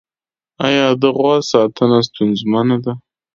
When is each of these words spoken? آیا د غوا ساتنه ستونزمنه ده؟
آیا 0.67 0.85
د 1.01 1.03
غوا 1.17 1.35
ساتنه 1.51 1.99
ستونزمنه 2.07 2.77
ده؟ 2.83 2.93